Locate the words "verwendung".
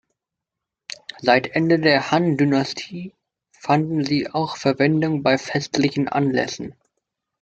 4.57-5.21